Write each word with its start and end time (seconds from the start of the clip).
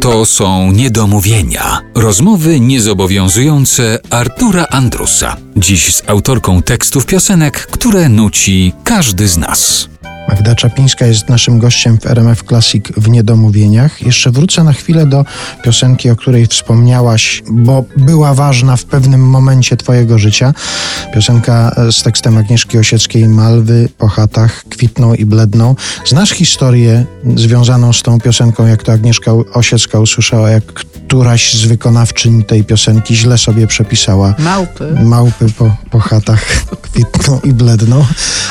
To 0.00 0.26
są 0.26 0.72
niedomówienia. 0.72 1.80
Rozmowy 1.94 2.60
niezobowiązujące 2.60 3.98
Artura 4.10 4.66
Andrusa. 4.70 5.36
Dziś 5.56 5.94
z 5.94 6.02
autorką 6.06 6.62
tekstów 6.62 7.06
piosenek, 7.06 7.66
które 7.66 8.08
nuci 8.08 8.72
każdy 8.84 9.28
z 9.28 9.36
nas. 9.36 9.88
Magda 10.28 10.54
Czapińska 10.54 11.06
jest 11.06 11.28
naszym 11.28 11.58
gościem 11.58 11.98
w 12.00 12.06
RMF 12.06 12.42
Classic 12.42 12.84
w 12.96 13.08
Niedomówieniach. 13.08 14.02
Jeszcze 14.02 14.30
wrócę 14.30 14.64
na 14.64 14.72
chwilę 14.72 15.06
do 15.06 15.24
piosenki, 15.64 16.10
o 16.10 16.16
której 16.16 16.46
wspomniałaś, 16.46 17.42
bo 17.50 17.84
była 17.96 18.34
ważna 18.34 18.76
w 18.76 18.84
pewnym 18.84 19.28
momencie 19.28 19.76
Twojego 19.76 20.18
życia. 20.18 20.54
Piosenka 21.14 21.76
z 21.90 22.02
tekstem 22.02 22.38
Agnieszki 22.38 22.78
Osieckiej 22.78 23.28
Malwy 23.28 23.88
po 23.98 24.08
chatach 24.08 24.64
kwitną 24.70 25.14
i 25.14 25.24
bledną. 25.24 25.74
Znasz 26.04 26.30
historię 26.30 27.04
związaną 27.36 27.92
z 27.92 28.02
tą 28.02 28.20
piosenką, 28.20 28.66
jak 28.66 28.82
to 28.82 28.92
Agnieszka 28.92 29.32
Osiecka 29.52 30.00
usłyszała, 30.00 30.50
jak 30.50 30.72
któraś 31.06 31.54
z 31.54 31.66
wykonawczyń 31.66 32.44
tej 32.44 32.64
piosenki 32.64 33.16
źle 33.16 33.38
sobie 33.38 33.66
przepisała. 33.66 34.34
Małpy. 34.38 34.94
Małpy 35.02 35.46
po, 35.58 35.76
po 35.90 35.98
chatach 35.98 36.44
kwitną 36.82 37.40
i 37.44 37.52
bledną. 37.52 38.06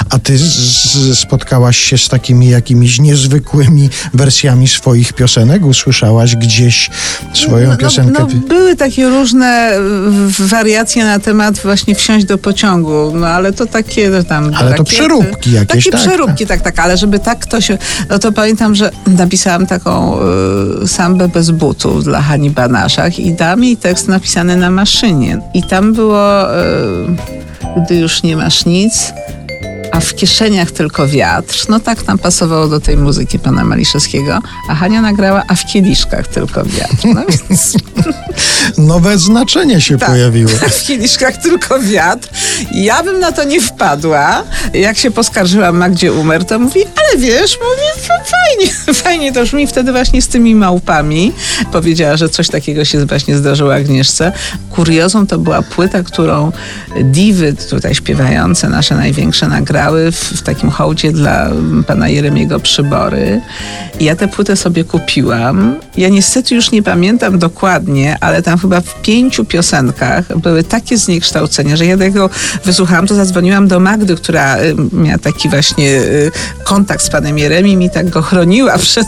A 0.10 0.20
ty 0.20 0.38
z, 0.38 1.20
spotkałaś 1.20 1.78
się 1.78 1.98
z 1.98 2.10
takimi 2.10 2.50
jakimiś 2.50 3.00
niezwykłymi 3.00 3.90
wersjami 4.14 4.68
swoich 4.68 5.14
piosenek? 5.14 5.66
Usłyszałaś 5.66 6.36
gdzieś 6.36 6.90
swoją 7.34 7.70
no, 7.70 7.78
piosenkę? 7.78 8.20
No, 8.20 8.28
no, 8.34 8.48
były 8.48 8.76
takie 8.76 9.10
różne 9.10 9.72
wariacje 10.40 11.06
na 11.06 11.20
temat 11.20 11.60
właśnie 11.60 11.96
wsiąść 11.96 12.26
do 12.26 12.38
pociągu, 12.38 13.12
no 13.16 13.28
ale 13.28 13.54
to 13.54 13.66
takie 13.66 14.24
tam... 14.24 14.52
Ale 14.58 14.74
to 14.74 14.84
przeróbki 14.84 15.52
jakieś, 15.52 15.84
Takie 15.84 15.92
tak, 15.92 16.02
przeróbki, 16.02 16.48
tak, 16.48 16.62
tak, 16.62 16.80
ale 16.80 16.98
żeby 16.98 17.20
tak 17.20 17.40
ktoś... 17.40 17.72
No 18.10 18.20
to 18.20 18.32
pamiętam, 18.32 18.76
że 18.76 18.92
napisałam 19.08 19.68
taką 19.68 20.18
y, 20.84 20.88
sambę 20.88 21.28
bez 21.28 21.52
butów 21.52 22.04
dla 22.04 22.22
Hani 22.22 22.45
Banaszach 22.52 23.20
i 23.20 23.34
dam 23.34 23.64
jej 23.64 23.78
tekst 23.78 24.08
napisany 24.08 24.56
na 24.56 24.72
maszynie. 24.72 25.40
I 25.54 25.64
tam 25.64 25.94
było... 25.94 26.56
Y, 26.56 27.46
gdy 27.78 27.96
już 27.96 28.24
nie 28.24 28.38
masz 28.38 28.66
nic, 28.66 29.14
a 29.96 30.00
w 30.00 30.16
kieszeniach 30.16 30.72
tylko 30.72 31.08
wiatr. 31.08 31.66
No 31.70 31.80
tak 31.80 32.08
nam 32.08 32.18
pasowało 32.18 32.68
do 32.68 32.80
tej 32.80 32.98
muzyki 32.98 33.40
pana 33.40 33.64
Maliszewskiego. 33.64 34.40
A 34.70 34.76
Hania 34.76 35.02
nagrała, 35.02 35.44
a 35.48 35.56
w 35.56 35.66
kieliszkach 35.66 36.28
tylko 36.28 36.64
wiatr. 36.64 37.06
No 37.14 37.22
więc... 37.30 37.74
Nowe 38.78 39.18
znaczenie 39.18 39.82
się 39.82 39.98
tak, 39.98 40.10
pojawiło. 40.10 40.52
w 40.82 40.84
kieliszkach 40.84 41.38
tylko 41.38 41.80
wiatr. 41.80 42.30
Ja 42.74 43.04
bym 43.04 43.20
na 43.20 43.32
to 43.32 43.44
nie 43.44 43.62
wpadła. 43.62 44.44
Jak 44.74 44.98
się 44.98 45.12
poskarżyłam 45.12 45.78
Magdzie 45.78 46.14
Umer, 46.14 46.46
to 46.46 46.60
mówi, 46.60 46.80
ale 46.80 47.22
wiesz, 47.22 47.60
mówi, 47.60 48.12
fajnie, 48.26 48.74
fajnie 49.04 49.34
to 49.34 49.44
brzmi. 49.44 49.68
Wtedy 49.68 49.92
właśnie 49.92 50.22
z 50.22 50.28
tymi 50.28 50.56
małpami 50.56 51.34
powiedziała, 51.72 52.18
że 52.18 52.30
coś 52.30 52.48
takiego 52.48 52.86
się 52.86 53.06
właśnie 53.06 53.38
zdarzyło 53.38 53.76
Agnieszce. 53.76 54.32
Kuriozą 54.72 55.28
to 55.28 55.38
była 55.38 55.62
płyta, 55.62 56.04
którą 56.04 56.52
diwy 57.04 57.54
tutaj 57.70 57.96
śpiewające, 57.96 58.70
nasze 58.70 58.96
największe 58.96 59.48
w, 59.92 60.12
w, 60.12 60.42
takim 60.42 60.70
hołdzie 60.70 61.12
dla 61.12 61.50
pana 61.88 62.10
Jeremiego 62.10 62.60
Przybory. 62.60 63.42
Ja 64.00 64.16
tę 64.16 64.28
płytę 64.28 64.56
sobie 64.56 64.84
kupiłam. 64.84 65.76
Ja 65.98 66.10
niestety 66.10 66.56
już 66.56 66.72
nie 66.72 66.84
pamiętam 66.84 67.40
dokładnie, 67.40 68.18
ale 68.22 68.42
tam 68.42 68.60
chyba 68.60 68.82
w 68.82 69.02
pięciu 69.02 69.46
piosenkach 69.46 70.38
były 70.38 70.64
takie 70.64 70.98
zniekształcenia, 70.98 71.76
że 71.76 71.86
ja 71.86 71.98
tego 71.98 72.30
wysłuchałam, 72.66 73.08
to 73.08 73.16
zadzwoniłam 73.16 73.68
do 73.68 73.80
Magdy, 73.80 74.16
która 74.16 74.58
y, 74.58 74.76
miała 74.94 75.18
taki 75.18 75.50
właśnie 75.50 75.90
y, 75.90 76.32
kontakt 76.64 77.04
z 77.04 77.10
panem 77.10 77.38
Jeremim 77.38 77.82
i 77.82 77.90
tak 77.90 78.10
go 78.10 78.22
chroniła 78.22 78.78
przed 78.88 79.08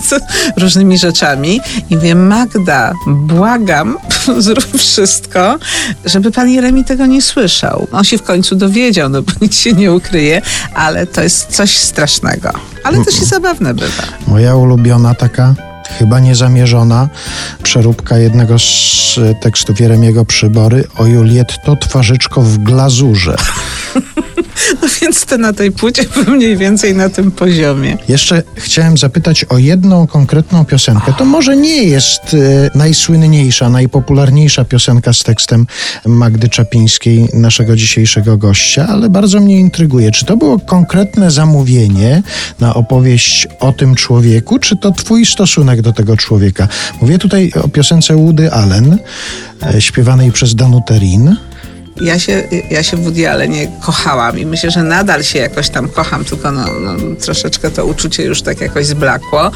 różnymi 0.57 0.97
rzeczami. 0.97 1.61
I 1.89 1.95
mówię, 1.95 2.15
Magda, 2.15 2.93
błagam, 3.07 3.97
zrób 4.37 4.77
wszystko, 4.77 5.59
żeby 6.05 6.31
pan 6.31 6.49
Jeremi 6.49 6.85
tego 6.85 7.05
nie 7.05 7.21
słyszał. 7.21 7.87
On 7.91 8.03
się 8.03 8.17
w 8.17 8.23
końcu 8.23 8.55
dowiedział, 8.55 9.09
no 9.09 9.21
bo 9.21 9.31
nic 9.41 9.59
się 9.59 9.73
nie 9.73 9.93
ukryje, 9.93 10.41
ale 10.73 11.07
to 11.07 11.23
jest 11.23 11.55
coś 11.55 11.77
strasznego. 11.77 12.51
Ale 12.83 13.05
też 13.05 13.21
i 13.21 13.25
zabawne 13.25 13.73
bywa. 13.73 14.03
Moja 14.27 14.55
ulubiona 14.55 15.15
taka 15.15 15.53
chyba 15.99 16.19
niezamierzona 16.19 17.09
przeróbka 17.63 18.17
jednego 18.17 18.59
z 18.59 19.19
tekstów 19.41 19.79
Jeremiego 19.79 20.25
Przybory 20.25 20.83
o 20.97 21.05
Julietto 21.05 21.75
twarzyczko 21.75 22.41
w 22.41 22.57
glazurze. 22.57 23.35
No 24.81 24.87
więc 25.01 25.25
to 25.25 25.37
na 25.37 25.53
tej 25.53 25.71
płycie 25.71 26.03
był 26.15 26.35
mniej 26.35 26.57
więcej 26.57 26.95
na 26.95 27.09
tym 27.09 27.31
poziomie. 27.31 27.97
Jeszcze 28.07 28.43
chciałem 28.55 28.97
zapytać 28.97 29.43
o 29.43 29.57
jedną 29.57 30.07
konkretną 30.07 30.65
piosenkę. 30.65 31.13
To 31.17 31.25
może 31.25 31.57
nie 31.57 31.83
jest 31.83 32.21
e, 32.33 32.37
najsłynniejsza, 32.77 33.69
najpopularniejsza 33.69 34.65
piosenka 34.65 35.13
z 35.13 35.23
tekstem 35.23 35.67
Magdy 36.05 36.49
Czapińskiej, 36.49 37.29
naszego 37.33 37.75
dzisiejszego 37.75 38.37
gościa, 38.37 38.87
ale 38.89 39.09
bardzo 39.09 39.39
mnie 39.39 39.59
intryguje. 39.59 40.11
Czy 40.11 40.25
to 40.25 40.37
było 40.37 40.59
konkretne 40.59 41.31
zamówienie 41.31 42.23
na 42.59 42.73
opowieść 42.73 43.47
o 43.59 43.73
tym 43.73 43.95
człowieku, 43.95 44.59
czy 44.59 44.75
to 44.75 44.91
twój 44.91 45.25
stosunek 45.25 45.76
do 45.81 45.93
tego 45.93 46.17
człowieka? 46.17 46.67
Mówię 47.01 47.19
tutaj 47.19 47.51
o 47.63 47.67
piosence 47.67 48.15
Woody 48.15 48.51
Allen, 48.51 48.97
e, 49.63 49.81
śpiewanej 49.81 50.31
przez 50.31 50.55
Danutę 50.55 50.99
Rin 50.99 51.35
ja 52.01 52.19
się, 52.19 52.43
ja 52.71 52.83
się 52.83 52.97
Woody 52.97 53.29
Allenie 53.29 53.71
kochałam 53.81 54.39
i 54.39 54.45
myślę, 54.45 54.71
że 54.71 54.83
nadal 54.83 55.23
się 55.23 55.39
jakoś 55.39 55.69
tam 55.69 55.89
kocham, 55.89 56.25
tylko 56.25 56.51
no, 56.51 56.65
no, 56.81 57.15
troszeczkę 57.15 57.71
to 57.71 57.85
uczucie 57.85 58.23
już 58.23 58.41
tak 58.41 58.61
jakoś 58.61 58.85
zblakło. 58.85 59.51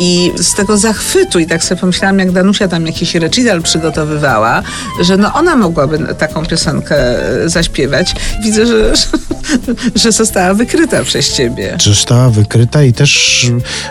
I 0.00 0.32
z 0.36 0.54
tego 0.54 0.78
zachwytu 0.78 1.38
i 1.38 1.46
tak 1.46 1.64
sobie 1.64 1.80
pomyślałam, 1.80 2.18
jak 2.18 2.32
Danusia 2.32 2.68
tam 2.68 2.86
jakiś 2.86 3.14
recital 3.14 3.62
przygotowywała, 3.62 4.62
że 5.00 5.16
no 5.16 5.32
ona 5.34 5.56
mogłaby 5.56 6.14
taką 6.18 6.46
piosenkę 6.46 6.96
zaśpiewać. 7.46 8.14
Widzę, 8.42 8.66
że, 8.66 8.96
że, 8.96 9.06
że 10.02 10.12
została 10.12 10.54
wykryta 10.54 11.04
przez 11.04 11.36
ciebie. 11.36 11.76
Została 11.84 12.30
wykryta 12.30 12.82
i 12.82 12.92
też 12.92 13.46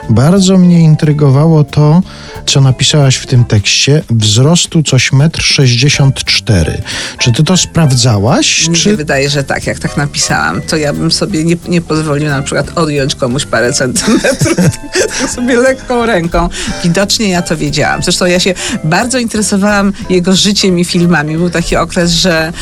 bardzo 0.09 0.57
mnie 0.57 0.79
intrygowało 0.79 1.63
to, 1.63 2.01
co 2.45 2.61
napisałaś 2.61 3.15
w 3.15 3.25
tym 3.25 3.45
tekście. 3.45 4.01
Wzrostu 4.09 4.83
coś 4.83 5.11
metr 5.11 5.41
64. 5.41 6.81
Czy 7.17 7.31
ty 7.31 7.43
to 7.43 7.57
sprawdzasz? 7.57 7.90
Sprawdzałaś? 7.91 8.67
Mi 8.67 8.75
czy... 8.75 8.81
się 8.81 8.95
wydaje, 8.95 9.29
że 9.29 9.43
tak, 9.43 9.67
jak 9.67 9.79
tak 9.79 9.97
napisałam, 9.97 10.61
to 10.61 10.77
ja 10.77 10.93
bym 10.93 11.11
sobie 11.11 11.43
nie, 11.43 11.55
nie 11.67 11.81
pozwoliła 11.81 12.29
na 12.29 12.41
przykład 12.41 12.77
odjąć 12.77 13.15
komuś 13.15 13.45
parę 13.45 13.73
centymetrów 13.73 14.55
tak 15.19 15.29
sobie 15.29 15.55
lekką 15.57 16.05
ręką. 16.05 16.49
Widocznie 16.83 17.29
ja 17.29 17.41
to 17.41 17.57
wiedziałam. 17.57 18.03
Zresztą 18.03 18.25
ja 18.25 18.39
się 18.39 18.53
bardzo 18.83 19.17
interesowałam 19.17 19.93
jego 20.09 20.35
życiem 20.35 20.79
i 20.79 20.85
filmami. 20.85 21.37
Był 21.37 21.49
taki 21.49 21.75
okres, 21.75 22.11
że 22.11 22.53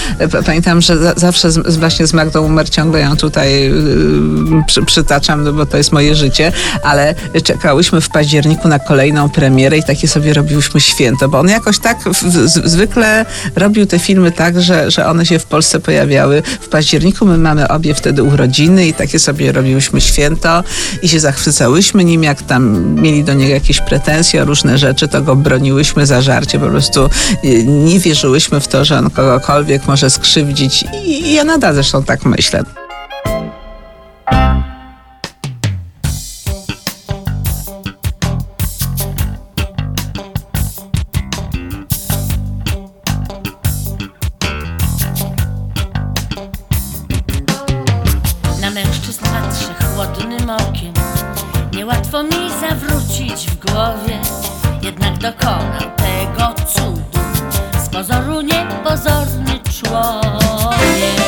pamiętam, 0.46 0.82
że 0.82 0.98
za, 0.98 1.14
zawsze 1.18 1.52
z, 1.52 1.78
właśnie 1.78 2.08
z 2.08 2.14
Magdą 2.14 2.46
Umer 2.46 2.70
ciągle 2.70 3.00
ją 3.00 3.18
tutaj 3.18 3.64
yy, 3.64 4.64
przy, 4.68 4.84
przytaczam, 4.84 5.44
no 5.44 5.54
bo 5.54 5.66
to 5.66 5.78
jest 5.78 5.92
moje 5.92 6.16
życie, 6.16 6.52
ale 6.84 7.16
czekałyśmy 7.44 8.02
w 8.02 8.10
październiku 8.10 8.68
na 8.68 8.80
kolejną 8.80 9.30
premierę 9.30 9.78
i 9.78 9.84
takie 9.84 10.08
sobie 10.08 10.34
robiłyśmy 10.34 10.82
święto, 10.82 11.30
bo 11.30 11.40
on 11.40 11.50
jakoś 11.50 11.80
tak 11.80 12.00
w, 12.04 12.24
w, 12.24 12.70
zwykle 12.70 13.26
robił 13.56 13.86
te 13.86 14.00
filmy 14.00 14.32
tak, 14.32 14.62
że, 14.62 14.92
że 14.92 15.08
on 15.08 15.19
one 15.20 15.26
się 15.26 15.40
w 15.40 15.46
Polsce 15.46 15.80
pojawiały 15.80 16.42
w 16.62 16.70
październiku. 16.70 17.26
My 17.26 17.38
mamy 17.38 17.68
obie 17.68 17.94
wtedy 17.94 18.24
urodziny 18.24 18.88
i 18.88 18.94
takie 18.94 19.20
sobie 19.20 19.52
robiłyśmy 19.52 20.02
święto 20.02 20.64
i 21.02 21.10
się 21.10 21.20
zachwycałyśmy 21.20 22.04
nim, 22.04 22.24
jak 22.24 22.42
tam 22.42 22.94
mieli 23.02 23.24
do 23.24 23.34
niego 23.34 23.54
jakieś 23.54 23.82
pretensje 23.82 24.42
o 24.42 24.46
różne 24.46 24.78
rzeczy, 24.78 25.08
to 25.08 25.22
go 25.22 25.36
broniłyśmy 25.36 26.06
za 26.06 26.22
żarcie. 26.22 26.60
Po 26.60 26.68
prostu 26.68 27.10
y, 27.44 27.64
nie 27.64 28.00
wierzyłyśmy 28.00 28.60
w 28.60 28.68
to, 28.68 28.86
że 28.86 28.98
on 28.98 29.10
kogokolwiek 29.10 29.88
może 29.88 30.10
skrzywdzić 30.10 30.86
i 31.06 31.34
ja 31.34 31.44
nadal 31.44 31.74
zresztą 31.74 32.04
tak 32.04 32.26
myślę. 32.26 32.64
Okiem. 50.70 50.94
Niełatwo 51.74 52.24
mi 52.24 52.52
zawrócić 52.62 53.46
w 53.46 53.66
głowie 53.66 54.20
Jednak 54.82 55.18
dokonał 55.18 55.92
tego 55.98 56.54
cudu. 56.74 57.02
Z 57.84 57.90
pozoru 57.90 58.42
niepozorny 58.42 59.60
człowiek. 59.74 61.20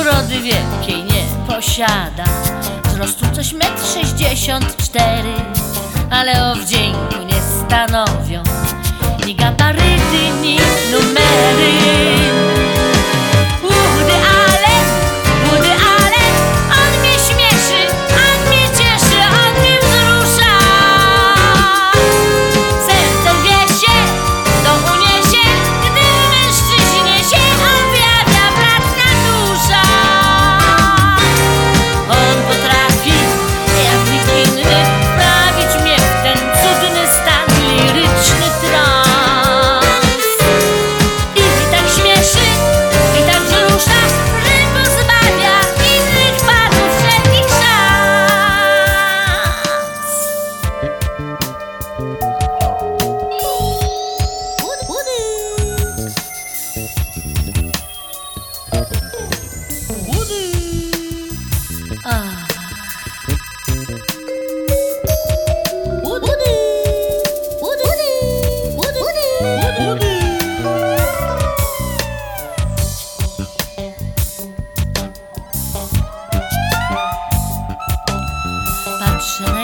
Urody 0.00 0.40
wielkiej 0.40 1.04
nie 1.04 1.54
posiada. 1.54 2.24
Wzrostu 2.84 3.26
coś 3.32 3.52
metr 3.52 3.86
sześćdziesiąt 3.94 4.76
cztery 4.76 5.34
Ale 6.10 6.52
o 6.52 6.54
wdzięku 6.54 7.24
nie 7.26 7.40
stanowią. 7.66 8.42
Ni 9.26 9.34
gabaryty, 9.34 10.30
ni 10.42 10.58
numery 10.92 11.13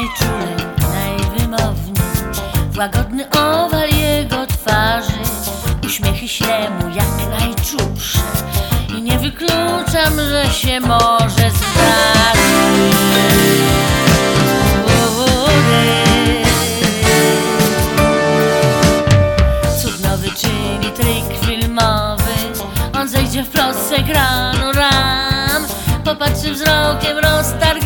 najczulej, 0.00 0.56
najwymowniej 0.93 1.97
łagodny 2.79 3.31
owal 3.31 3.88
jego 3.88 4.47
twarzy 4.47 5.12
Uśmiechy 5.87 6.29
ślę 6.29 6.70
mu 6.70 6.88
jak 6.88 7.41
najczulsze 7.41 8.19
I 8.99 9.02
nie 9.02 9.19
wykluczam, 9.19 10.14
że 10.31 10.52
się 10.52 10.81
może 10.81 11.50
zdarzyć. 11.50 12.41
Zejdzie 23.06 23.44
wprost 23.44 23.88
z 23.88 23.93
ekranu 23.93 24.73
ram. 24.73 25.67
Popatrzy 26.05 26.53
wzrokiem 26.53 27.19
roztargnionym 27.19 27.80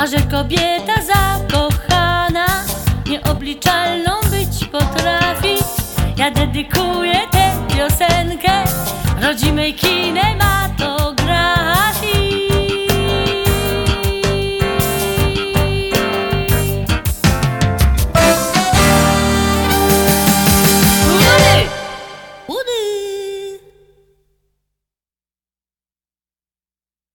a 0.00 0.06
że 0.06 0.20
kobieta 0.30 0.92
zakochana 1.02 2.46
Nieobliczalną 3.06 4.12
być 4.30 4.64
potrafi. 4.64 5.54
Ja 6.16 6.30
dedykuję 6.30 7.20
tę 7.30 7.52
piosenkę 7.68 8.64
Rodzimej 9.22 9.74
kinematografii 9.74 11.99